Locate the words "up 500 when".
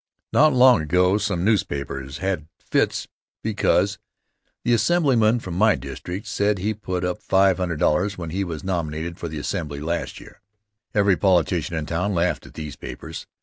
7.05-8.31